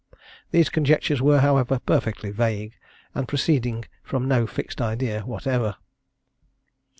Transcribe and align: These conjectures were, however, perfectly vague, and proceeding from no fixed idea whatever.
These 0.49 0.69
conjectures 0.69 1.21
were, 1.21 1.41
however, 1.41 1.77
perfectly 1.77 2.31
vague, 2.31 2.73
and 3.13 3.27
proceeding 3.27 3.85
from 4.01 4.27
no 4.27 4.47
fixed 4.47 4.81
idea 4.81 5.21
whatever. 5.21 5.75